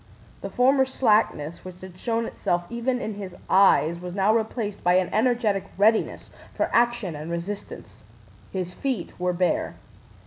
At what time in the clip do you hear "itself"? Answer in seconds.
2.25-2.63